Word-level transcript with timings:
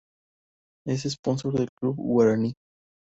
Es 0.87 1.03
sponsor 1.03 1.53
del 1.53 1.69
Club 1.77 1.95
Guaraní. 1.95 2.55